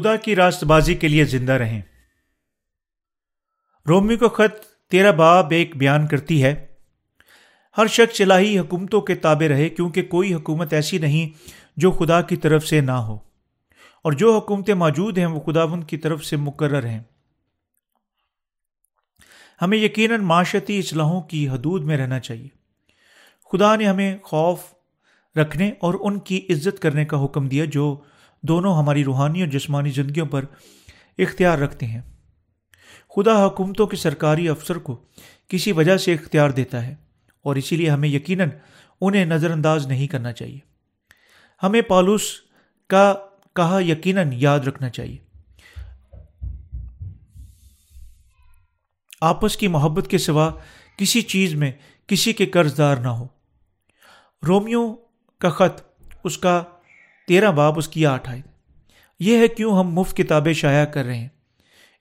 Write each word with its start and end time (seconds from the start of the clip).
خدا 0.00 0.16
کی 0.16 0.36
راست 0.36 0.64
بازی 0.64 0.94
کے 0.94 1.08
لیے 1.08 1.24
زندہ 1.24 1.52
رہیں۔ 1.52 1.82
رومی 3.88 4.16
کو 4.16 4.28
خط 4.28 4.64
تیرا 4.90 5.10
باب 5.10 5.50
ایک 5.50 5.76
بیان 5.76 6.06
کرتی 6.06 6.44
ہے، 6.44 6.66
ہر 7.78 7.86
شخص 7.86 8.20
الہی 8.20 8.58
حکومتوں 8.58 9.00
کے 9.00 9.14
تابع 9.14 9.48
رہے 9.48 9.68
کیونکہ 9.68 10.02
کوئی 10.02 10.34
حکومت 10.34 10.72
ایسی 10.72 10.98
نہیں 10.98 11.28
جو 11.76 11.90
خدا 11.90 12.22
کی 12.22 12.36
طرف 12.36 12.66
سے 12.66 12.80
نہ 12.80 12.90
ہو۔ 12.90 13.18
اور 14.04 14.12
جو 14.12 14.38
حکومتیں 14.38 14.74
موجود 14.74 15.18
ہیں 15.18 15.26
وہ 15.26 15.40
خداون 15.40 15.82
کی 15.82 15.96
طرف 15.96 16.24
سے 16.24 16.36
مقرر 16.36 16.86
ہیں۔ 16.86 17.00
ہمیں 19.62 19.78
یقیناً 19.78 20.20
معاشرتی 20.20 20.78
اصلاحوں 20.78 21.22
کی 21.22 21.48
حدود 21.48 21.84
میں 21.84 21.98
رہنا 21.98 22.20
چاہیے۔ 22.20 22.48
خدا 23.52 23.76
نے 23.76 23.86
ہمیں 23.86 24.16
خوف 24.22 24.60
رکھنے 25.36 25.72
اور 25.80 25.94
ان 26.00 26.18
کی 26.18 26.46
عزت 26.50 26.82
کرنے 26.82 27.04
کا 27.04 27.24
حکم 27.24 27.48
دیا 27.48 27.64
جو 27.64 28.00
دونوں 28.42 28.78
ہماری 28.78 29.04
روحانی 29.04 29.40
اور 29.40 29.48
جسمانی 29.48 29.90
زندگیوں 29.90 30.26
پر 30.26 30.44
اختیار 31.18 31.58
رکھتے 31.58 31.86
ہیں۔ 31.86 32.00
خدا 33.16 33.46
حکومتوں 33.46 33.86
کے 33.86 33.96
سرکاری 33.96 34.48
افسر 34.48 34.78
کو 34.78 35.04
کسی 35.48 35.72
وجہ 35.72 35.96
سے 35.96 36.14
اختیار 36.14 36.50
دیتا 36.50 36.86
ہے 36.86 36.94
اور 37.42 37.56
اسی 37.56 37.76
لیے 37.76 37.90
ہمیں 37.90 38.08
یقیناً 38.08 38.48
انہیں 39.00 39.24
نظر 39.24 39.50
انداز 39.50 39.86
نہیں 39.86 40.06
کرنا 40.06 40.32
چاہیے۔ 40.32 40.58
ہمیں 41.62 41.80
پالوس 41.80 42.22
کا 42.88 43.14
کہا 43.56 43.80
یقیناً 43.82 44.30
یاد 44.32 44.60
رکھنا 44.60 44.88
چاہیے۔ 44.88 45.16
آپس 49.20 49.56
کی 49.56 49.68
محبت 49.68 50.08
کے 50.08 50.18
سوا 50.18 50.50
کسی 50.96 51.22
چیز 51.22 51.54
میں 51.54 51.72
کسی 52.06 52.32
کے 52.32 52.46
قرض 52.46 52.78
دار 52.78 52.96
نہ 52.96 53.08
ہو۔ 53.08 53.26
رومیو 54.48 54.94
کا 55.38 55.48
خط 55.48 55.80
اس 56.24 56.38
کا 56.38 56.62
تیرہ 57.28 57.50
باب 57.52 57.78
اس 57.78 57.88
کی 57.88 58.06
آٹھ 58.06 58.30
آئے 58.30 58.42
یہ 59.18 59.38
ہے 59.38 59.48
کیوں 59.48 59.80
ہم 59.80 59.88
مفت 59.88 60.16
کتابیں 60.16 60.52
شائع 60.52 60.84
کر 60.84 61.04
رہے 61.04 61.18
ہیں۔ 61.18 61.28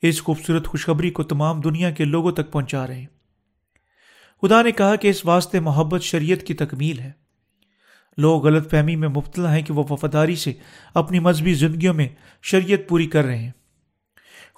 اس 0.01 0.21
خوبصورت 0.21 0.67
خوشخبری 0.67 1.09
کو 1.09 1.23
تمام 1.23 1.61
دنیا 1.61 1.91
کے 1.91 2.05
لوگوں 2.05 2.31
تک 2.31 2.51
پہنچا 2.51 2.87
رہے 2.87 2.99
ہیں۔ 2.99 3.05
خدا 4.41 4.61
نے 4.61 4.71
کہا 4.71 4.95
کہ 4.95 5.07
اس 5.07 5.25
واسطے 5.25 5.59
محبت 5.59 6.01
شریعت 6.01 6.43
کی 6.43 6.53
تکمیل 6.53 6.99
ہے۔ 6.99 7.11
لوگ 8.17 8.45
غلط 8.45 8.71
فہمی 8.71 8.95
میں 8.95 9.07
مبتلا 9.07 9.55
ہیں 9.55 9.61
کہ 9.61 9.73
وہ 9.73 9.83
وفاداری 9.89 10.35
سے 10.35 10.53
اپنی 10.93 11.19
مذہبی 11.19 11.53
زندگیوں 11.53 11.93
میں 11.93 12.07
شریعت 12.41 12.89
پوری 12.89 13.07
کر 13.07 13.25
رہے 13.25 13.37
ہیں۔ 13.37 13.51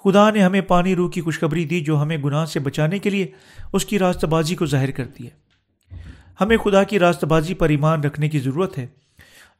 خدا 0.04 0.30
نے 0.30 0.42
ہمیں 0.42 0.60
پانی 0.60 0.94
روح 0.94 1.10
کی 1.10 1.20
خوشخبری 1.20 1.64
دی 1.64 1.80
جو 1.80 2.02
ہمیں 2.02 2.16
گناہ 2.16 2.44
سے 2.44 2.60
بچانے 2.60 2.98
کے 2.98 3.10
لیے 3.10 3.26
اس 3.72 3.84
کی 3.84 3.98
راستہ 3.98 4.26
بازی 4.26 4.54
کو 4.54 4.66
ظاہر 4.66 4.90
کرتی 4.90 5.26
ہے۔ 5.26 5.30
ہمیں 6.40 6.56
خدا 6.56 6.82
کی 6.82 6.98
راستہ 6.98 7.26
بازی 7.26 7.54
پر 7.54 7.68
ایمان 7.68 8.04
رکھنے 8.04 8.28
کی 8.28 8.38
ضرورت 8.38 8.78
ہے۔ 8.78 8.86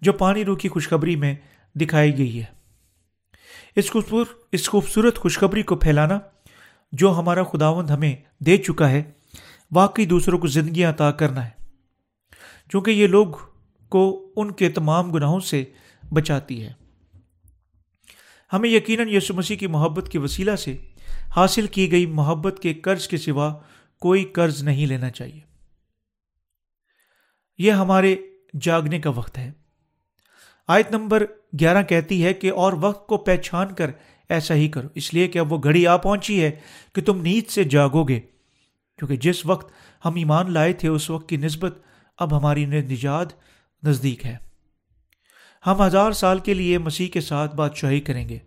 جو 0.01 0.13
پانی 0.13 0.45
روح 0.45 0.57
کی 0.57 0.69
خوشخبری 0.69 1.17
میں 1.17 1.35
دکھائی 1.75 2.19
گئی 2.19 2.43
ہے۔ 2.43 2.61
اس 3.77 3.91
اس 4.53 4.69
خوبصورت 4.69 5.19
خوشخبری 5.19 5.63
کو 5.63 5.77
پھیلانا 5.77 6.19
جو 6.93 7.19
ہمارا 7.19 7.43
خداوند 7.43 7.91
ہمیں 7.91 8.17
دے 8.39 8.57
چکا 8.57 8.91
ہے، 8.91 9.03
واقعی 9.73 10.07
دوسروں 10.07 10.39
کو 10.39 10.47
زندگی 10.47 10.85
عطا 10.85 11.11
کرنا 11.11 11.45
ہے۔ 11.45 11.51
چونکہ 12.73 12.91
یہ 12.91 13.07
لوگ 13.07 13.27
کو 13.89 14.33
ان 14.37 14.51
کے 14.51 14.71
تمام 14.71 15.13
گناہوں 15.13 15.41
سے 15.41 15.65
بچاتی 16.13 16.65
ہے۔ 16.65 16.73
ہمیں 18.53 18.71
یقیناً 18.71 19.09
یسو 19.09 19.35
مسیح 19.35 19.57
کی 19.57 19.67
محبت 19.67 20.09
کے 20.09 20.19
وسیلہ 20.19 20.57
سے 20.57 20.77
حاصل 21.37 21.67
کی 21.67 21.93
گئی 21.93 22.07
محبت 22.07 22.59
کے 22.63 22.75
قرض 22.75 23.09
کے 23.09 23.17
سوا 23.17 23.55
کوئی 24.01 24.25
قرض 24.25 24.63
نہیں 24.63 24.87
لینا 24.87 25.11
چاہیے۔ 25.11 25.41
یہ 27.59 27.73
ہمارے 27.73 28.17
جاگنے 28.61 29.01
کا 29.01 29.11
وقت 29.11 29.39
ہے۔ 29.39 29.53
آیت 30.71 30.91
نمبر 30.91 31.25
گیارہ 31.61 31.83
کہتی 31.83 32.25
ہے 32.25 32.35
کہ 32.35 32.53
اور 32.53 32.73
وقت 32.81 33.07
کو 33.07 33.17
پہچان 33.17 33.75
کر 33.75 33.91
ایسا 34.29 34.55
ہی 34.55 34.69
کرو۔ 34.69 34.89
اس 34.95 35.15
لیے 35.15 35.29
کہ 35.29 35.39
اب 35.39 35.53
وہ 35.53 35.59
گھڑی 35.59 35.87
آ 35.87 35.97
پہنچی 35.97 36.45
ہے 36.45 36.51
کہ 36.95 37.03
تم 37.03 37.23
نیند 37.23 37.51
سے 37.51 37.65
جاگو 37.65 38.05
گے۔ 38.05 38.21
کیونکہ 38.99 39.17
جس 39.17 39.47
وقت 39.47 39.73
ہم 40.05 40.15
ایمان 40.15 40.53
لائے 40.53 40.73
تھے، 40.73 40.89
اس 40.89 41.11
وقت 41.11 41.29
کی 41.29 41.37
نسبت 41.37 41.79
اب 42.19 42.39
ہماری 42.39 42.65
نجات 42.65 43.27
نزدیک 43.83 44.27
ہے۔ 44.27 44.37
ہم 45.67 45.83
ہزار 45.83 46.13
سال 46.13 46.39
کے 46.39 46.55
لیے 46.55 46.79
مسیح 46.79 47.09
کے 47.09 47.21
ساتھ 47.21 47.57
بادشاہی 47.57 48.01
کریں 48.01 48.29
گے، 48.29 48.39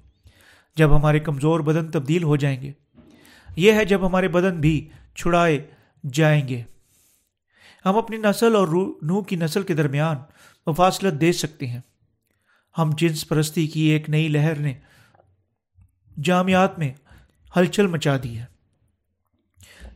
جب 0.76 0.98
ہمارے 0.98 1.20
کمزور 1.20 1.60
بدن 1.60 1.92
تبدیل 1.92 2.24
ہو 2.24 2.36
جائیں 2.36 2.62
گے۔ 2.62 2.72
یہ 3.56 3.72
ہے 3.72 3.86
جب 3.86 4.08
ہمارے 4.08 4.28
بدن 4.28 4.60
بھی 4.60 4.90
چھڑائے 5.16 5.68
جائیں 6.14 6.48
گے۔ 6.48 6.62
ہم 7.86 7.98
اپنی 7.98 8.18
نسل 8.18 8.56
اور 8.56 8.68
نو 9.02 9.22
کی 9.22 9.36
نسل 9.36 9.64
کے 9.64 9.74
درمیان 9.74 10.18
مفاصلت 10.66 11.22
دے 11.22 11.32
سکتے 11.32 11.68
ہیں۔ 11.68 11.80
ہم 12.78 12.90
جنس 12.98 13.28
پرستی 13.28 13.68
کی 13.68 13.82
ایک 13.82 14.10
نئی 14.10 14.28
لہر 14.28 14.56
نے 14.56 14.74
جامعات 16.24 16.80
میں 16.80 16.94
ہلچل 17.58 17.88
مچا 17.88 18.18
دی 18.24 18.40
ہے۔ 18.40 18.46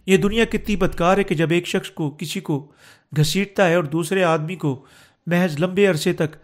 یہ 0.06 0.18
دنیا 0.18 0.46
کتنی 0.46 0.76
بدکار 0.76 1.18
ہے 1.18 1.24
کہ 1.24 1.36
جب 1.36 1.48
ایک 1.52 1.68
شخص 1.68 1.92
کو 1.92 2.12
کسی 2.12 2.40
کو 2.40 2.72
گھسیٹتا 3.18 3.68
ہے 3.68 3.76
اور 3.76 3.84
دوسرے 3.84 4.24
آدمی 4.24 4.56
کو 4.56 4.86
محض 5.26 5.60
لمبے 5.60 5.88
عرصے 5.88 6.14
تک 6.14 6.36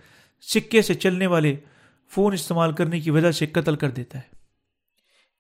سکے 0.42 0.82
سے 0.82 0.94
چلنے 0.94 1.28
والے 1.28 1.56
فون 2.12 2.34
استعمال 2.34 2.72
کرنے 2.72 3.00
کی 3.00 3.10
وجہ 3.10 3.32
سے 3.32 3.46
قتل 3.46 3.76
کر 3.76 3.90
دیتا 3.90 4.18
ہے۔ 4.18 4.34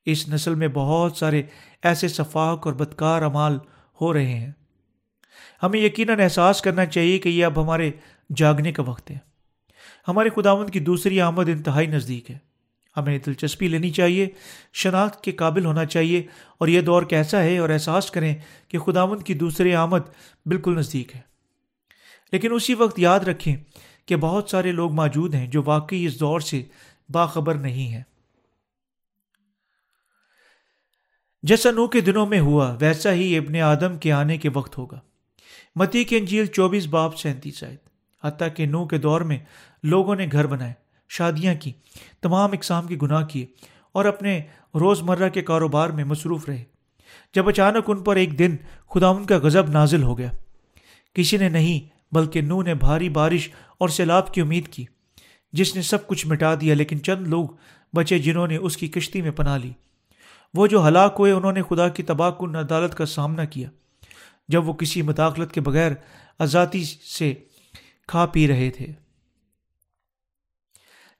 اس 0.06 0.30
نسل 0.30 0.56
میں 0.56 0.68
بہت 0.68 1.18
سارے 1.18 1.44
ایسے 1.84 2.08
شفاق 2.08 2.68
اور 2.68 2.74
بدکار 2.74 3.22
امال 3.22 3.58
ہو 4.02 4.14
رہے 4.14 4.34
ہیں۔ 4.34 4.52
ہمیں 5.64 5.80
یقیناً 5.80 6.20
احساس 6.20 6.62
کرنا 6.62 6.86
چاہیے 6.86 7.18
کہ 7.18 7.30
یہ 7.30 7.46
اب 7.46 7.64
ہمارے 7.64 7.92
جاگنے 8.36 8.72
کا 8.72 8.84
وقت 8.84 9.12
ہے۔ 9.12 9.33
ہمارے 10.08 10.30
خداوند 10.36 10.70
کی 10.70 10.80
دوسری 10.80 11.22
آمد 11.22 11.50
انتہائی 11.50 11.88
نزدیک 11.88 12.32
ہے۔ 12.32 12.38
ہمیں 12.98 13.20
دلچسپی 13.26 13.68
لینی 13.68 13.90
چاہیے، 13.90 14.30
شناخت 14.74 15.24
کے 15.24 15.32
قابل 15.32 15.66
ہونا 15.66 15.86
چاہیے 15.86 16.24
اور 16.58 16.68
یہ 16.68 16.82
دور 16.82 17.04
کیسا 17.04 17.44
ہے 17.44 17.58
اور 17.58 17.70
احساس 17.70 18.12
کریں 18.12 18.36
کہ 18.68 18.80
خداوند 18.80 19.24
کی 19.24 19.34
دوسری 19.34 19.76
آمد 19.76 20.00
بالکل 20.46 20.78
نزدیک 20.78 21.16
ہے۔ 21.16 21.22
لیکن 22.32 22.54
اسی 22.54 22.74
وقت 22.74 23.00
یاد 23.00 23.20
رکھیں 23.20 23.56
کہ 24.06 24.16
بہت 24.16 24.50
سارے 24.50 24.72
لوگ 24.72 24.92
موجود 24.92 25.36
ہیں 25.36 25.48
جو 25.48 25.62
واقعی 25.66 26.06
اس 26.06 26.20
دور 26.20 26.40
سے 26.40 26.64
باخبر 27.10 27.56
نہیں 27.56 27.88
ہیں۔ 27.88 28.04
جیسا 31.44 31.72
نو 31.72 31.88
کے 31.88 32.02
دنوں 32.02 32.26
میں 32.26 32.40
ہوا، 32.40 32.78
ویسا 32.80 33.14
ہی 33.14 33.38
ابن 33.38 33.56
آدم 33.56 33.98
کے 33.98 34.12
آنے 34.12 34.38
کے 34.38 34.50
وقت 34.54 34.78
ہوگا۔ 34.78 35.00
متی 35.76 36.04
کے 36.04 36.18
انجیل 36.18 36.46
چوبیس 36.46 36.88
باپ 36.88 37.18
سینتیس 37.18 37.64
آئے 37.64 37.78
حتیٰ 38.24 38.48
کہ 38.56 38.66
نو 38.66 38.88
کے 38.88 38.98
دور 38.98 39.22
میں 39.22 39.38
لوگوں 39.84 40.16
نے 40.16 40.28
گھر 40.32 40.48
بنائے، 40.48 40.74
شادیاں 41.10 41.56
کی، 41.56 41.72
تمام 42.22 42.50
اقسام 42.54 42.88
کے 42.88 42.98
گناہ 43.02 43.26
کیے 43.26 43.46
اور 43.92 44.06
اپنے 44.06 44.42
روز 44.76 45.02
مرہ 45.02 45.30
کے 45.30 45.42
کاروبار 45.42 45.90
میں 45.90 46.04
مصروف 46.04 46.50
رہے۔ 46.50 46.64
جب 47.36 47.50
اچانک 47.50 47.84
ان 47.88 48.04
پر 48.04 48.16
ایک 48.16 48.40
دن 48.40 48.56
خدا 48.90 49.08
ان 49.08 49.26
کا 49.26 49.38
غزب 49.38 49.70
نازل 49.70 50.04
ہو 50.04 50.18
گیا۔ 50.18 50.32
کسی 51.14 51.38
نے 51.38 51.50
نہیں، 51.50 51.90
بلکہ 52.16 52.42
نو 52.42 52.62
نے 52.62 52.74
بھاری 52.74 53.10
بارش 53.10 53.50
اور 53.78 53.90
سیلاب 53.90 54.34
کی 54.34 54.42
امید 54.42 54.68
کی، 54.68 54.86
جس 55.54 55.76
نے 55.76 55.82
سب 55.82 56.08
کچھ 56.08 56.28
مٹا 56.28 56.56
دیا، 56.62 56.76
لیکن 56.76 57.04
چند 57.04 57.28
لوگ 57.28 57.48
بچے 57.96 58.20
جنہوں 58.20 58.48
نے 58.48 58.58
اس 58.58 58.78
کی 58.78 58.88
کشتی 58.88 59.22
میں 59.22 59.32
پناہ 59.32 59.58
لی۔ 59.58 59.72
وہ 60.54 60.68
جو 60.68 60.88
ہلاک 60.88 61.16
ہوئے، 61.20 61.32
انہوں 61.32 61.52
نے 61.52 61.62
خدا 61.70 61.90
کی 61.90 62.04
تباہ 62.04 62.30
کن 62.30 62.56
عدالت 62.56 62.96
کا 62.96 63.06
سامنا 63.06 63.46
کیا۔ 63.46 63.70
جب 64.48 64.68
وہ 64.68 64.74
کسی 64.74 65.02
مداخلت 65.02 65.52
کے 65.52 65.62
بغیر 65.62 65.92
آزادی 66.40 66.84
سے 67.20 67.34
کھا 68.08 68.26
پی 68.26 68.48
رہے 68.48 68.70
تھے۔ 68.70 69.03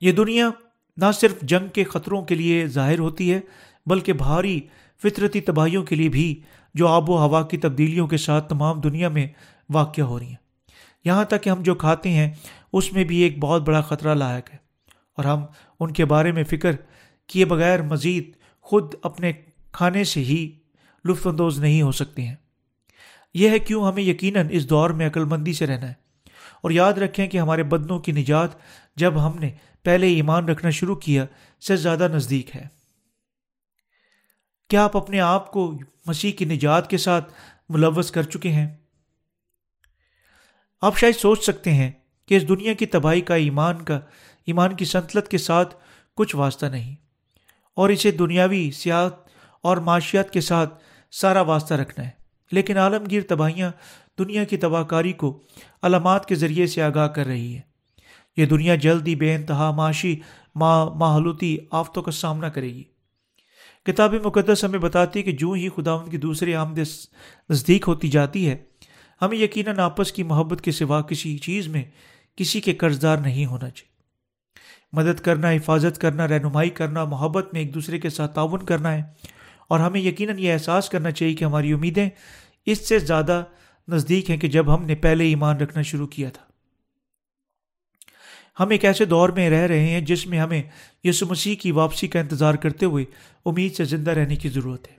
یہ 0.04 0.12
دنیا 0.12 0.50
نہ 0.98 1.06
صرف 1.14 1.42
جنگ 1.42 1.68
کے 1.68 1.84
خطروں 1.84 2.22
کے 2.22 2.36
لیے 2.36 2.68
ظاہر 2.68 3.00
ہوتی 3.00 3.34
ہے، 3.34 3.40
بلکہ 3.86 4.14
بھاری 4.14 4.62
فطرتی 5.04 5.42
تباہیوں 5.42 5.84
کے 5.84 5.96
لیے 5.96 6.10
بھی 6.10 6.42
جو 6.74 6.88
آب 6.88 7.10
و 7.10 7.18
ہوا 7.18 7.48
کی 7.48 7.58
تبدیلیوں 7.58 8.08
کے 8.08 8.18
ساتھ 8.18 8.50
تمام 8.50 8.82
دنیا 8.82 9.10
میں 9.10 9.28
واقع 9.70 10.02
ہو 10.02 10.20
رہی 10.20 10.28
ہیں۔ 10.28 10.36
یہاں 11.06 11.24
تک 11.24 11.44
کہ 11.44 11.50
ہم 11.50 11.64
جو 11.64 11.76
کھاتے 11.76 12.10
ہیں، 12.10 12.32
اس 12.74 12.94
میں 12.94 13.04
بھی 13.04 13.18
ایک 13.18 13.40
بہت 13.40 13.62
بڑا 13.62 13.82
خطرہ 13.82 14.16
لاحق 14.16 14.54
ہے۔ 14.54 14.58
اور 15.18 15.26
ہم 15.26 15.46
ان 15.80 15.94
کے 15.94 16.06
بارے 16.06 16.32
میں 16.32 16.44
فکر 16.44 16.72
کیے 17.28 17.46
بغیر 17.46 17.82
مزید 17.82 18.32
خود 18.62 18.94
اپنے 19.04 19.32
کھانے 19.72 20.04
سے 20.04 20.20
ہی 20.20 20.52
لطف 21.06 21.28
اندوز 21.28 21.60
نہیں 21.60 21.82
ہو 21.82 21.92
سکتے 21.92 22.22
ہیں۔ 22.22 22.36
یہ 23.34 23.50
ہے 23.50 23.60
کیوں 23.60 23.88
ہمیں 23.88 24.04
یقیناً 24.04 24.48
اس 24.52 24.70
دور 24.70 24.90
میں 24.90 25.08
عقل 25.08 25.24
مندی 25.24 25.54
سے 25.54 25.68
رہنا 25.68 25.88
ہے۔ 25.88 26.04
اور 26.64 26.72
یاد 26.72 26.94
رکھیں 26.94 27.28
کہ 27.28 27.38
ہمارے 27.38 27.64
بدنوں 27.64 28.00
کی 28.00 28.12
نجات 28.12 28.50
جب 28.98 29.28
ہم 29.28 29.38
نے 29.40 29.52
پہلے 29.84 30.08
ایمان 30.08 30.50
رکھنا 30.50 30.70
شروع 30.70 30.96
کیا 30.96 31.26
سے 31.62 31.76
زیادہ 31.76 32.08
نزدیک 32.14 32.56
ہے۔ 32.56 32.68
کیا 34.70 34.84
آپ 34.84 34.98
اپنے 34.98 35.20
آپ 35.20 35.52
کو 35.52 35.72
مسیح 36.06 36.32
کی 36.32 36.46
نجات 36.46 36.90
کے 36.90 36.98
ساتھ 36.98 37.34
ملوث 37.70 38.12
کر 38.12 38.24
چکے 38.24 38.52
ہیں؟ 38.52 38.68
آپ 40.82 40.98
شاید 40.98 41.16
سوچ 41.16 41.44
سکتے 41.44 41.74
ہیں 41.74 41.92
کہ 42.26 42.38
اس 42.38 42.48
دنیا 42.50 42.74
کی 42.74 42.86
تباہی 42.86 43.22
کا 43.22 43.36
ایمان 43.36 43.84
کا، 43.86 44.00
ایمان 44.46 44.76
کی 44.76 44.86
سنتلت 44.86 45.28
کے 45.28 45.38
ساتھ 45.38 45.76
کچھ 46.18 46.36
واسطہ 46.36 46.66
نہیں، 46.66 46.96
اور 47.78 47.90
اسے 47.90 48.12
دنیاوی 48.12 48.72
سیاحت 48.72 49.14
اور 49.62 49.78
معاشیات 49.78 50.32
کے 50.32 50.42
ساتھ 50.42 50.84
سارا 51.12 51.42
واسطہ 51.42 51.74
رکھنا 51.74 52.06
ہے۔ 52.06 52.10
لیکن 52.52 52.78
عالمگیر 52.78 53.22
تباہیاں 53.22 53.72
دنیا 54.20 54.44
کی 54.44 54.58
تباہ 54.58 54.84
کاری 54.84 55.14
کو 55.14 55.40
علامات 55.82 56.26
کے 56.26 56.36
ذریعے 56.36 56.68
سے 56.68 56.82
آگاہ 56.82 57.08
کر 57.08 57.26
رہی 57.26 57.56
ہے 57.56 57.73
یہ 58.38 58.46
دنیا 58.46 58.76
جلدی 58.76 59.16
بے 59.16 59.36
انتہا 59.36 59.72
معاشی 59.72 60.20
ماحولتی 60.56 61.58
آفتوں 61.72 62.04
کا 62.04 62.12
سامنا 62.12 62.50
کرے 62.50 62.74
گی۔ 62.74 62.84
کتاب 63.86 64.14
مقدس 64.24 64.64
ہمیں 64.64 64.80
بتاتی 64.80 65.20
ہے 65.20 65.24
کہ 65.24 65.32
جو 65.32 65.52
ہی 65.52 65.70
خدا 65.70 65.92
ان 65.92 66.10
کی 66.10 66.18
دوسری 66.18 66.56
آمد 66.56 66.80
نزدیک 67.50 67.86
ہوتی 67.88 68.08
جاتی 68.08 68.50
ہے، 68.50 68.58
ہمیں 69.22 69.38
یقیناً 69.38 69.80
آپس 69.80 70.12
کی 70.12 70.24
محبت 70.24 70.62
کے 70.62 70.72
سوا 70.72 71.02
کسی 71.02 71.38
چیز 71.38 71.68
میں 71.68 71.84
کسی 72.36 72.62
کے 72.62 72.74
قرض 72.74 73.02
دار 73.02 73.18
نہیں 73.18 73.46
ہونا 73.46 73.70
چاہیے۔ 73.70 73.94
مدد 74.94 75.20
کرنا، 75.20 75.50
حفاظت 75.50 76.02
کرنا، 76.02 76.28
رہنمائی 76.28 76.70
کرنا، 76.70 77.06
محبت 77.06 77.54
میں 77.54 77.62
ایک 77.62 77.74
دوسرے 77.74 78.00
کے 78.00 78.10
ساتھ 78.10 78.36
تعاون 78.36 78.66
کرنا 78.66 78.94
ہے۔ 78.94 79.04
اور 79.68 79.80
ہمیں 79.80 80.02
یقیناً 80.02 80.40
یہ 80.40 80.54
احساس 80.54 80.90
کرنا 80.90 81.12
چاہیے 81.12 81.34
کہ 81.34 81.46
ہماری 81.46 81.74
امیدیں 81.74 82.10
اس 82.66 82.88
سے 82.90 83.00
زیادہ 83.00 83.44
نزدیک 83.88 84.30
ہیں 84.30 84.38
کہ 84.38 84.48
جب 84.48 84.76
ہم 84.76 84.86
نے 84.86 84.96
پہلے 84.96 85.24
ایمان 85.24 85.58
رکھنا 85.58 85.82
شروع 85.82 86.08
کیا 86.08 86.30
تھا۔ 86.30 86.53
ہم 88.60 88.70
ایک 88.70 88.86
ایسے 88.86 89.06
دور 89.06 89.30
میں 89.30 89.50
رہ 89.50 89.68
رہے 89.68 89.80
ہیں 89.80 90.02
جس 90.02 90.28
میں 90.28 90.40
ہمیں 90.40 90.62
یسو 91.04 91.26
مسیح 91.26 91.56
کی 91.56 91.72
واپسی 91.72 92.08
کا 92.08 92.20
انتظار 92.20 92.54
کرتے 92.54 92.86
ہوئے 92.86 93.06
امید 93.46 93.76
سے 93.76 93.84
زندہ 93.84 94.12
رہنے 94.12 94.36
کی 94.36 94.50
ضرورت 94.50 94.92
ہے۔ 94.92 94.96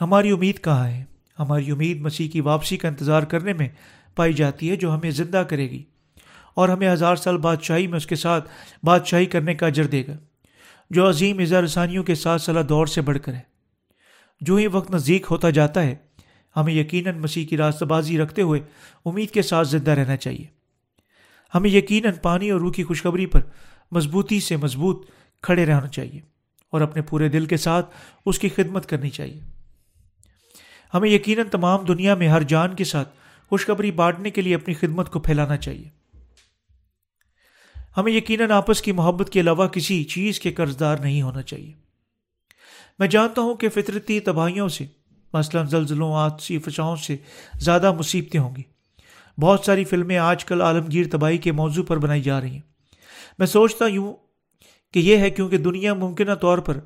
ہماری 0.00 0.30
امید 0.30 0.64
کہاں 0.64 0.88
ہے؟ 0.88 1.04
ہماری 1.38 1.70
امید 1.70 2.00
مسیح 2.00 2.28
کی 2.28 2.40
واپسی 2.40 2.76
کا 2.76 2.88
انتظار 2.88 3.22
کرنے 3.22 3.52
میں 3.52 3.68
پائی 4.14 4.32
جاتی 4.32 4.70
ہے 4.70 4.76
جو 4.76 4.94
ہمیں 4.94 5.10
زندہ 5.10 5.44
کرے 5.48 5.70
گی 5.70 5.82
اور 6.54 6.68
ہمیں 6.68 6.92
ہزار 6.92 7.16
سال 7.16 7.38
بادشاہی 7.38 7.86
میں 7.86 7.96
اس 7.96 8.06
کے 8.06 8.16
ساتھ 8.16 8.48
بادشاہی 8.82 9.26
کرنے 9.26 9.54
کا 9.54 9.66
اجر 9.66 9.86
دے 9.86 10.02
گا، 10.08 10.12
جو 10.90 11.08
عظیم 11.08 11.38
اظہار 11.38 11.62
رسانیوں 11.62 12.04
کے 12.04 12.14
ساتھ 12.14 12.42
صلاح 12.42 12.62
دور 12.68 12.86
سے 12.86 13.00
بڑھ 13.00 13.18
کر 13.18 13.34
ہے۔ 13.34 13.40
جو 14.40 14.56
ہی 14.56 14.66
وقت 14.66 14.90
نزدیک 14.90 15.26
ہوتا 15.30 15.50
جاتا 15.50 15.82
ہے، 15.82 15.94
ہمیں 16.56 16.72
یقیناً 16.72 17.18
مسیح 17.18 17.46
کی 17.46 17.56
راستہ 17.56 17.84
بازی 17.84 18.18
رکھتے 18.18 18.42
ہوئے 18.42 18.60
امید 19.04 19.30
کے 19.30 19.42
ساتھ 19.42 19.68
زندہ 19.68 19.90
رہنا 19.90 20.16
چاہیے۔ 20.16 20.61
ہمیں 21.54 21.70
یقیناً 21.70 22.14
پانی 22.22 22.50
اور 22.50 22.60
روح 22.60 22.72
کی 22.72 22.84
خوشخبری 22.84 23.26
پر 23.26 23.40
مضبوطی 23.92 24.40
سے 24.40 24.56
مضبوط 24.56 25.10
کھڑے 25.42 25.66
رہنا 25.66 25.88
چاہیے 25.88 26.20
اور 26.70 26.80
اپنے 26.80 27.02
پورے 27.02 27.28
دل 27.28 27.46
کے 27.46 27.56
ساتھ 27.56 27.94
اس 28.26 28.38
کی 28.38 28.48
خدمت 28.48 28.86
کرنی 28.86 29.10
چاہیے۔ 29.10 29.40
ہمیں 30.94 31.10
یقیناً 31.10 31.46
تمام 31.50 31.84
دنیا 31.84 32.14
میں 32.14 32.28
ہر 32.28 32.42
جان 32.42 32.74
کے 32.74 32.84
ساتھ 32.84 33.08
خوشخبری 33.48 33.90
بانٹنے 33.90 34.30
کے 34.30 34.40
لیے 34.40 34.54
اپنی 34.54 34.74
خدمت 34.74 35.10
کو 35.10 35.20
پھیلانا 35.20 35.56
چاہیے۔ 35.56 35.88
ہمیں 37.96 38.12
یقیناً 38.12 38.50
آپس 38.50 38.82
کی 38.82 38.92
محبت 38.92 39.30
کے 39.30 39.40
علاوہ 39.40 39.66
کسی 39.66 40.04
چیز 40.04 40.40
کے 40.40 40.52
قرض 40.52 40.80
دار 40.80 40.96
نہیں 40.96 41.22
ہونا 41.22 41.42
چاہیے۔ 41.42 41.72
میں 42.98 43.08
جانتا 43.08 43.42
ہوں 43.42 43.54
کہ 43.54 43.68
فطرتی 43.68 44.20
تباہیوں 44.20 44.68
سے، 44.68 44.86
مثلاً 45.32 45.66
زلزلوں 45.66 46.14
آتسی 46.14 46.58
فشاؤں 46.58 46.96
سے 46.96 47.16
زیادہ 47.54 47.92
مصیبتیں 47.92 48.40
ہوں 48.40 48.56
گی۔ 48.56 48.71
بہت 49.40 49.60
ساری 49.60 49.84
فلمیں 49.84 50.18
آج 50.18 50.44
کل 50.44 50.60
عالمگیر 50.60 51.06
تباہی 51.12 51.38
کے 51.38 51.52
موضوع 51.52 51.84
پر 51.84 51.98
بنائی 51.98 52.22
جا 52.22 52.40
رہی 52.40 52.50
ہیں۔ 52.50 52.60
میں 53.38 53.46
سوچتا 53.46 53.84
ہوں 53.96 54.16
کہ 54.92 54.98
یہ 54.98 55.16
ہے 55.16 55.30
کیونکہ 55.30 55.58
دنیا 55.58 55.94
ممکنہ 55.94 56.34
طور 56.34 56.58
پر 56.58 56.78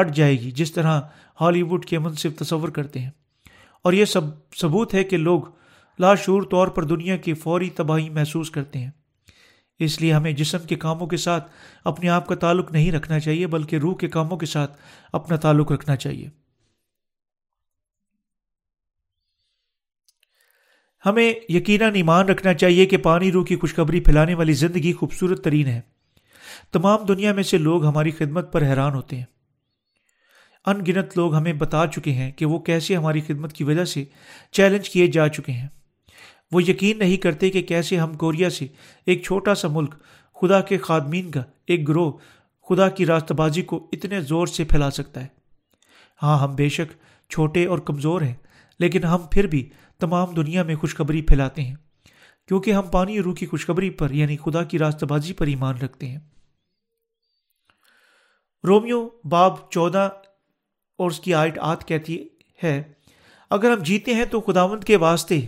ہٹ 0.00 0.14
جائے 0.14 0.40
گی، 0.40 0.50
جس 0.50 0.72
طرح 0.72 1.00
ہالی 1.40 1.62
ووڈ 1.62 1.84
کے 1.84 1.98
منصف 1.98 2.38
تصور 2.38 2.68
کرتے 2.68 3.00
ہیں۔ 3.00 3.10
اور 3.84 3.92
یہ 3.92 4.04
سب، 4.04 4.20
ثبوت 4.60 4.94
ہے 4.94 5.04
کہ 5.04 5.16
لوگ 5.16 5.42
لاشور 5.98 6.42
طور 6.42 6.68
پر 6.68 6.84
دنیا 6.84 7.16
کی 7.16 7.34
فوری 7.34 7.70
تباہی 7.70 8.10
محسوس 8.10 8.50
کرتے 8.50 8.78
ہیں۔ 8.78 8.90
اس 9.78 10.00
لیے 10.00 10.12
ہمیں 10.12 10.32
جسم 10.32 10.58
کے 10.58 10.74
کاموں 10.74 11.06
کے 11.06 11.16
ساتھ 11.16 11.52
اپنے 11.84 12.08
آپ 12.08 12.26
کا 12.26 12.34
تعلق 12.34 12.72
نہیں 12.72 12.92
رکھنا 12.92 13.20
چاہیے، 13.20 13.46
بلکہ 13.46 13.76
روح 13.76 13.96
کے 13.96 14.08
کاموں 14.08 14.36
کے 14.36 14.46
ساتھ 14.46 14.78
اپنا 15.12 15.36
تعلق 15.36 15.72
رکھنا 15.72 15.96
چاہیے۔ 15.96 16.39
ہمیں 21.06 21.34
یقیناً 21.48 21.94
ایمان 21.94 22.28
رکھنا 22.28 22.54
چاہیے 22.54 22.86
کہ 22.86 22.96
پانی 22.96 23.32
روح 23.32 23.44
کی 23.44 23.56
خوشخبری 23.56 24.00
پھیلانے 24.00 24.34
والی 24.34 24.52
زندگی 24.52 24.92
خوبصورت 24.92 25.44
ترین 25.44 25.66
ہے۔ 25.66 25.80
تمام 26.72 27.04
دنیا 27.04 27.32
میں 27.32 27.42
سے 27.42 27.58
لوگ 27.58 27.84
ہماری 27.84 28.10
خدمت 28.10 28.52
پر 28.52 28.62
حیران 28.62 28.94
ہوتے 28.94 29.16
ہیں۔ 29.16 29.24
ان 30.66 30.80
گنت 30.88 31.16
لوگ 31.16 31.34
ہمیں 31.34 31.52
بتا 31.52 31.86
چکے 31.86 32.12
ہیں 32.12 32.32
کہ 32.32 32.46
وہ 32.46 32.58
کیسے 32.58 32.96
ہماری 32.96 33.20
خدمت 33.20 33.52
کی 33.52 33.64
وجہ 33.64 33.84
سے 33.84 34.04
چیلنج 34.50 34.90
کیے 34.90 35.06
جا 35.06 35.28
چکے 35.28 35.52
ہیں۔ 35.52 35.68
وہ 36.52 36.62
یقین 36.62 36.98
نہیں 36.98 37.16
کرتے 37.16 37.50
کہ 37.50 37.62
کیسے 37.62 37.96
ہم 37.96 38.14
کوریا 38.14 38.50
سے 38.50 38.66
ایک 39.06 39.24
چھوٹا 39.24 39.54
سا 39.54 39.68
ملک، 39.68 39.94
خدا 40.40 40.60
کے 40.60 40.78
خادمین 40.78 41.30
کا 41.30 41.42
ایک 41.66 41.88
گروہ، 41.88 42.12
خدا 42.68 42.88
کی 42.88 43.06
راستہ 43.06 43.34
بازی 43.34 43.62
کو 43.62 43.88
اتنے 43.92 44.20
زور 44.20 44.46
سے 44.46 44.64
پھیلا 44.64 44.90
سکتا 44.90 45.20
ہے۔ 45.20 45.26
ہاں 46.22 46.38
ہم 46.38 46.54
بے 46.54 46.68
شک 46.68 46.92
چھوٹے 47.30 47.66
اور 47.66 47.78
کمزور 47.78 48.20
ہیں، 48.20 48.34
لیکن 48.78 49.04
ہم 49.04 49.18
پھر 49.30 49.46
بھی 49.46 49.68
تمام 50.00 50.34
دنیا 50.34 50.62
میں 50.62 50.74
خوشخبری 50.74 51.22
پھیلاتے 51.22 51.62
ہیں، 51.62 51.74
کیونکہ 52.48 52.72
ہم 52.72 52.86
پانی 52.86 53.20
روح 53.20 53.34
کی 53.34 53.46
خوشخبری 53.46 53.90
پر 53.90 54.10
یعنی 54.10 54.36
خدا 54.36 54.62
کی 54.64 54.78
راستہ 54.78 55.06
بازی 55.06 55.32
پر 55.32 55.46
ایمان 55.46 55.78
رکھتے 55.78 56.08
ہیں۔ 56.08 56.18
رومیو 58.64 59.08
باب 59.24 59.70
چودہ 59.70 60.08
اور 60.98 61.10
اس 61.10 61.20
کی 61.20 61.34
آئٹ 61.34 61.58
آت 61.58 61.86
کہتی 61.88 62.18
ہے، 62.62 62.82
اگر 63.50 63.70
ہم 63.70 63.82
جیتے 63.82 64.14
ہیں 64.14 64.24
تو 64.24 64.40
خداوند 64.40 64.84
کے 64.84 64.96
واسطے 64.96 65.40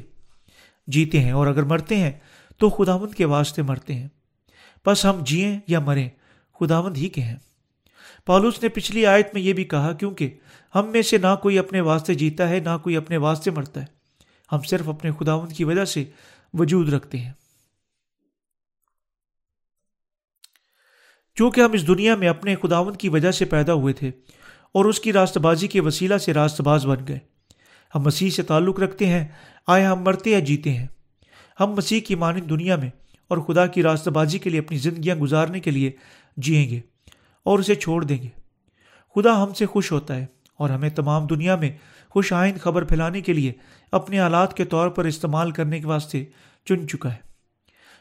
جیتے 0.88 1.20
ہیں، 1.20 1.32
اور 1.32 1.46
اگر 1.46 1.62
مرتے 1.62 1.96
ہیں 1.96 2.12
تو 2.58 2.70
خداوند 2.70 3.14
کے 3.14 3.24
واسطے 3.24 3.62
مرتے 3.62 3.94
ہیں۔ 3.94 4.08
بس 4.86 5.04
ہم 5.04 5.22
جئیں 5.24 5.58
یا 5.66 5.80
مریں، 5.80 6.08
خداوند 6.60 6.96
ہی 6.96 7.08
کے 7.08 7.20
ہیں۔ 7.20 7.36
پالوس 8.26 8.62
نے 8.62 8.68
پچھلی 8.68 9.06
آیت 9.06 9.34
میں 9.34 9.42
یہ 9.42 9.52
بھی 9.52 9.64
کہا، 9.64 9.92
کیونکہ 9.92 10.38
ہم 10.74 10.90
میں 10.92 11.02
سے 11.02 11.18
نہ 11.18 11.34
کوئی 11.42 11.58
اپنے 11.58 11.80
واسطے 11.80 12.14
جیتا 12.14 12.48
ہے، 12.48 12.60
نہ 12.60 12.76
کوئی 12.82 12.96
اپنے 12.96 13.16
واسطے 13.16 13.50
مرتا 13.50 13.80
ہے۔ 13.80 14.01
ہم 14.52 14.62
صرف 14.62 14.88
اپنے 14.88 15.10
خداون 15.20 15.48
کی 15.48 15.64
وجہ 15.64 15.84
سے 15.84 16.04
وجود 16.54 16.92
رکھتے 16.92 17.18
ہیں۔ 17.18 17.32
چونکہ 21.34 21.60
ہم 21.60 21.72
اس 21.72 21.86
دنیا 21.86 22.14
میں 22.14 22.28
اپنے 22.28 22.56
خداون 22.56 22.96
کی 22.96 23.08
وجہ 23.08 23.30
سے 23.30 23.44
پیدا 23.44 23.72
ہوئے 23.72 23.92
تھے 23.92 24.08
اور 24.74 24.84
اس 24.84 25.00
کی 25.00 25.12
راست 25.12 25.38
بازی 25.38 25.68
کے 25.68 25.80
وسیلہ 25.80 26.18
سے 26.18 26.34
راست 26.34 26.60
باز 26.60 26.86
بن 26.86 27.06
گئے۔ 27.08 27.18
ہم 27.94 28.00
مسیح 28.00 28.30
سے 28.30 28.42
تعلق 28.42 28.80
رکھتے 28.80 29.06
ہیں، 29.06 29.28
آئے 29.66 29.84
ہم 29.84 30.02
مرتے 30.02 30.30
یا 30.30 30.38
جیتے 30.38 30.74
ہیں۔ 30.74 30.86
ہم 31.60 31.70
مسیح 31.70 32.00
کی 32.00 32.14
مانند 32.14 32.50
دنیا 32.50 32.76
میں 32.76 32.90
اور 33.28 33.38
خدا 33.38 33.66
کی 33.66 33.82
راست 33.82 34.08
بازی 34.08 34.38
کے 34.38 34.50
لیے 34.50 34.60
اپنی 34.60 34.78
زندگیاں 34.78 35.16
گزارنے 35.16 35.60
کے 35.60 35.70
لیے 35.70 35.90
جئیں 36.36 36.70
گے 36.70 36.80
اور 37.42 37.58
اسے 37.58 37.74
چھوڑ 37.74 38.04
دیں 38.04 38.18
گے۔ 38.22 38.28
خدا 39.14 39.42
ہم 39.42 39.54
سے 39.54 39.66
خوش 39.66 39.92
ہوتا 39.92 40.16
ہے۔ 40.16 40.26
اور 40.62 40.70
ہمیں 40.70 40.90
تمام 40.90 41.26
دنیا 41.26 41.56
میں 41.56 41.70
خوش 42.08 42.32
آئند 42.32 42.58
خبر 42.60 42.84
پھیلانے 42.84 43.20
کے 43.20 43.32
لیے 43.32 43.52
اپنے 43.92 44.20
آلات 44.20 44.56
کے 44.56 44.64
طور 44.64 44.88
پر 44.88 45.04
استعمال 45.04 45.50
کرنے 45.50 45.80
کے 45.80 45.86
واسطے 45.86 46.24
چن 46.64 46.88
چکا 46.88 47.12
ہے۔ 47.12 47.18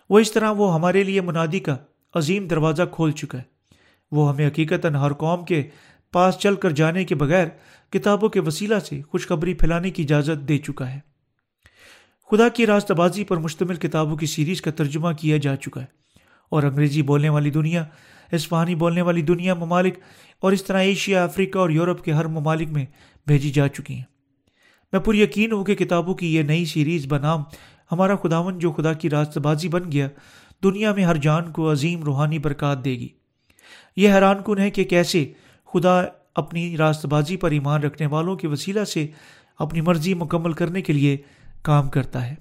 وہ 0.10 0.20
اس 0.20 0.32
طرح 0.32 0.52
وہ 0.52 0.74
ہمارے 0.74 1.04
لیے 1.04 1.22
منادی 1.22 1.60
کا 1.60 1.78
عظیم 2.14 2.48
دروازہ 2.48 2.84
کھول 2.92 3.12
چکا 3.12 3.38
ہے۔ 3.38 3.44
وہ 4.12 4.34
ہمیں 4.34 4.48
حقیقت 4.48 4.86
ہر 4.86 5.14
قوم 5.14 5.46
کے 5.46 5.70
پاس 6.12 6.38
چل 6.38 6.56
کر 6.56 6.70
جانے 6.70 7.06
کے 7.06 7.16
بغیر 7.16 7.48
کتابوں 7.90 8.30
کے 8.30 8.40
وسیلہ 8.40 8.80
سے 8.80 9.02
خوشخبری 9.02 9.54
پھیلانے 9.54 9.90
کی 9.90 10.04
اجازت 10.04 10.48
دے 10.48 10.58
چکا 10.58 10.94
ہے۔ 10.94 11.00
خدا 12.32 12.50
کی 12.50 12.66
راست 12.66 12.92
بازی 12.92 13.24
پر 13.24 13.38
مشتمل 13.38 13.76
کتابوں 13.76 14.18
کی 14.18 14.26
سیریز 14.26 14.62
کا 14.62 14.72
ترجمہ 14.72 15.12
کیا 15.12 15.38
جا 15.38 15.56
چکا 15.56 15.82
ہے۔ 15.82 16.01
اور 16.52 16.64
انگریزی 16.64 17.02
بولنے 17.02 17.30
والی 17.30 17.50
دنیا 17.50 17.84
اسپانی 18.32 18.76
بولنے 18.76 19.02
والی 19.02 19.22
دنیا 19.22 19.54
ممالک، 19.54 19.98
اور 20.40 20.52
اس 20.52 20.64
طرح 20.64 20.80
ایشیا، 20.80 21.24
افریقہ 21.24 21.60
اور 21.60 21.70
یورپ 21.70 22.04
کے 22.04 22.12
ہر 22.12 22.26
ممالک 22.26 22.70
میں 22.72 22.86
بھیجی 23.28 23.50
جا 23.50 23.68
چکی 23.68 23.96
ہیں۔ 23.96 24.04
میں 24.94 25.00
پر 25.00 25.16
یقین 25.16 25.52
ہوں 25.52 25.64
کہ 25.64 25.76
کتابوں 25.76 26.14
کی 26.14 26.36
یہ 26.36 26.44
نئی 26.44 26.66
سیریز 26.66 27.06
بنام 27.08 27.44
ہمارا 27.92 28.16
خداون 28.16 28.60
جو 28.60 28.72
خدا 28.72 28.94
کی 28.94 29.10
راست 29.10 29.38
بازی 29.38 29.70
بن 29.70 29.92
گیا، 29.92 30.08
دنیا 30.64 30.94
میں 30.94 31.04
ہر 31.04 31.16
جان 31.16 31.52
کو 31.52 31.72
عظیم 31.72 32.04
روحانی 32.04 32.40
برکات 32.40 32.86
دے 32.86 32.92
گی۔ 32.92 33.08
یہ 33.96 34.14
حیران 34.14 34.38
کن 34.46 34.58
ہے 34.58 34.70
کہ 34.70 34.84
کیسے 34.84 35.26
خدا 35.74 36.02
اپنی 36.36 36.78
راست 36.78 37.06
بازی 37.06 37.38
پر 37.38 37.52
ایمان 37.52 37.84
رکھنے 37.84 38.08
والوں 38.08 38.36
کے 38.36 38.48
وسیلہ 38.48 38.84
سے 38.84 39.08
اپنی 39.60 39.82
مرضی 39.82 40.14
مکمل 40.14 40.54
کرنے 40.54 40.82
کے 40.82 40.94
لیے 40.94 41.18
کام 41.62 41.90
کرتا 41.90 42.28
ہے۔ 42.28 42.36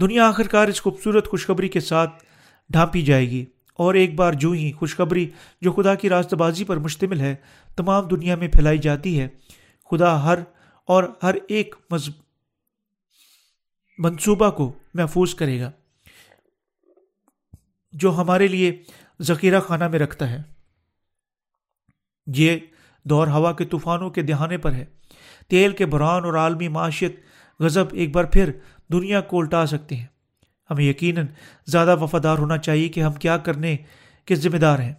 دنیا 0.00 0.28
آخرکار 0.28 0.68
اس 0.68 0.82
خوبصورت 0.82 1.28
خوشخبری 1.28 1.68
کے 1.68 1.80
ساتھ 1.80 2.24
ڈھانپی 2.68 3.02
جائے 3.02 3.30
گی۔ 3.30 3.44
اور 3.74 3.94
ایک 3.94 4.14
بار 4.14 4.32
جو 4.32 4.50
ہی 4.50 4.72
خوشخبری 4.72 5.30
جو 5.60 5.72
خدا 5.72 5.94
کی 5.94 6.08
راست 6.08 6.34
بازی 6.34 6.64
پر 6.64 6.76
مشتمل 6.76 7.20
ہے، 7.20 7.34
تمام 7.76 8.08
دنیا 8.08 8.36
میں 8.36 8.48
پھیلائی 8.48 8.78
جاتی 8.78 9.20
ہے۔ 9.20 9.28
خدا 9.90 10.24
ہر 10.24 10.38
اور 10.86 11.04
ہر 11.22 11.34
ایک 11.48 11.74
منصوبہ 13.98 14.50
کو 14.50 14.72
محفوظ 14.94 15.34
کرے 15.34 15.60
گا۔ 15.60 15.70
جو 17.92 18.16
ہمارے 18.16 18.46
لیے 18.46 18.82
ذخیرہ 19.22 19.60
خانہ 19.60 19.88
میں 19.88 19.98
رکھتا 19.98 20.30
ہے۔ 20.30 20.42
یہ 22.26 22.56
دور 23.04 23.26
ہوا 23.26 23.52
کے 23.52 23.64
طوفانوں 23.64 24.10
کے 24.10 24.22
دہانے 24.22 24.58
پر 24.58 24.72
ہے۔ 24.72 24.84
تیل 25.48 25.72
کے 25.72 25.86
بران 25.86 26.24
اور 26.24 26.34
عالمی 26.34 26.68
معاشیت 26.68 27.16
غضب 27.60 27.84
ایک 27.92 28.14
بار 28.14 28.24
پھر 28.24 28.52
دنیا 28.92 29.20
کو 29.20 29.40
الٹا 29.40 29.66
سکتے 29.66 29.96
ہیں۔ 29.96 30.06
ہمیں 30.70 30.84
یقیناً 30.84 31.26
زیادہ 31.66 31.96
وفادار 32.00 32.38
ہونا 32.38 32.58
چاہیے 32.58 32.88
کہ 32.88 33.02
ہم 33.02 33.12
کیا 33.12 33.36
کرنے 33.36 33.76
کے 34.24 34.34
ذمہ 34.34 34.56
دار 34.56 34.78
ہیں۔ 34.78 34.94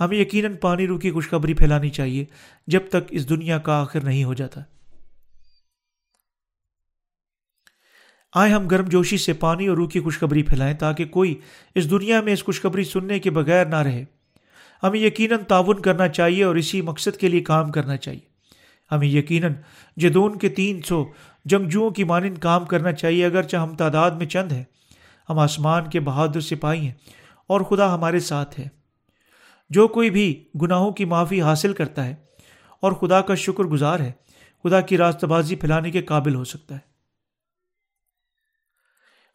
ہمیں 0.00 0.16
یقیناً 0.16 0.56
پانی 0.56 0.86
رو 0.86 0.98
کی 0.98 1.10
خوشخبری 1.10 1.54
پھیلانی 1.54 1.90
چاہیے 1.90 2.24
جب 2.66 2.80
تک 2.88 3.04
اس 3.10 3.28
دنیا 3.28 3.58
کا 3.58 3.80
آخر 3.80 4.04
نہیں 4.04 4.24
ہو 4.24 4.34
جاتا۔ 4.34 4.60
آئے 8.34 8.52
ہم 8.52 8.66
گرم 8.66 8.84
جوشی 8.84 9.18
سے 9.18 9.32
پانی 9.32 9.66
اور 9.66 9.76
روح 9.76 9.88
کی 9.88 10.00
خوشخبری 10.00 10.42
پھیلائیں 10.42 10.74
تاکہ 10.74 11.04
کوئی 11.04 11.40
اس 11.74 11.90
دنیا 11.90 12.20
میں 12.20 12.32
اس 12.32 12.44
خوشخبری 12.44 12.84
سننے 12.84 13.18
کے 13.18 13.30
بغیر 13.30 13.66
نہ 13.66 13.76
رہے۔ 13.76 14.04
ہمیں 14.82 15.00
یقیناً 15.00 15.38
تعاون 15.48 15.82
کرنا 15.82 16.08
چاہیے 16.08 16.44
اور 16.44 16.56
اسی 16.56 16.82
مقصد 16.82 17.16
کے 17.16 17.28
لیے 17.28 17.40
کام 17.40 17.72
کرنا 17.72 17.96
چاہیے۔ 17.96 18.32
ہمیں 18.92 19.06
یقیناً 19.06 19.52
جدون 19.96 20.38
کے 20.38 20.48
تین 20.48 20.82
سو 20.82 21.04
جنگجوؤں 21.44 21.90
کی 21.90 22.04
مانند 22.04 22.38
کام 22.38 22.64
کرنا 22.64 22.92
چاہیے، 22.92 23.26
اگرچہ 23.26 23.56
ہم 23.56 23.76
تعداد 23.76 24.10
میں 24.10 24.26
چند 24.26 24.52
ہیں۔ 24.52 24.64
ہم 25.28 25.38
آسمان 25.38 25.90
کے 25.90 26.00
بہادر 26.00 26.40
سپاہی 26.40 26.86
ہیں 26.86 26.94
اور 27.46 27.60
خدا 27.60 27.94
ہمارے 27.94 28.20
ساتھ 28.20 28.60
ہے۔ 28.60 28.68
جو 29.70 29.88
کوئی 29.88 30.10
بھی 30.10 30.48
گناہوں 30.62 30.92
کی 30.92 31.04
معافی 31.04 31.42
حاصل 31.42 31.72
کرتا 31.72 32.06
ہے 32.06 32.14
اور 32.82 32.92
خدا 32.92 33.20
کا 33.20 33.34
شکر 33.34 33.64
گزار 33.64 34.00
ہے، 34.00 34.12
خدا 34.64 34.80
کی 34.80 34.96
راستہ 34.96 35.26
بازی 35.26 35.56
پھیلانے 35.56 35.90
کے 35.90 36.02
قابل 36.02 36.34
ہو 36.34 36.44
سکتا 36.44 36.74
ہے۔ 36.74 36.92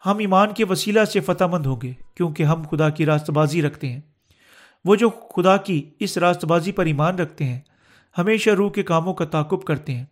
ہم 0.06 0.18
ایمان 0.18 0.54
کے 0.54 0.66
وسیلہ 0.66 1.06
سے 1.06 1.20
فتح 1.20 1.44
مند 1.44 1.66
ہوں 1.66 1.76
گے، 1.84 1.94
کیونکہ 2.16 2.44
ہم 2.44 2.62
خدا 2.72 2.90
کی 2.90 3.06
راست 3.06 3.30
بازی 3.30 3.62
رکھتے 3.62 3.90
ہیں۔ 3.90 4.02
وہ 4.86 4.96
جو 4.96 5.10
خدا 5.10 5.58
کی 5.58 5.90
اس 6.00 6.18
راست 6.18 6.46
بازی 6.46 6.72
پر 6.72 6.86
ایمان 6.86 7.20
رکھتے 7.20 7.46
ہیں، 7.46 7.60
ہمیشہ 8.18 8.50
روح 8.50 8.72
کے 8.72 8.84
کاموں 8.84 9.14
کا 9.14 9.26
تعقب 9.26 9.64
کرتے 9.64 9.96
ہیں 9.96 10.06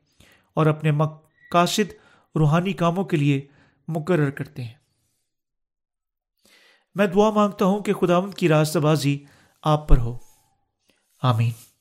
اور 0.54 0.66
اپنے 0.66 0.92
کاشد 1.52 1.92
روحانی 2.36 2.74
کاموں 2.74 3.04
کے 3.04 3.18
لیے 3.18 3.48
مقرر 3.88 4.30
کرتے 4.30 4.64
ہیں۔ 4.64 4.74
میں 6.96 7.08
دعا 7.08 7.30
مانگتا 7.30 7.66
ہوں 7.66 7.84
کہ 7.84 7.94
خداوند 7.94 8.34
کی 8.34 8.48
راستہ 8.48 8.80
بازی 8.80 9.20
آپ 9.62 9.88
پر 9.88 9.98
ہو۔ 9.98 10.18
آمین۔ 11.22 11.75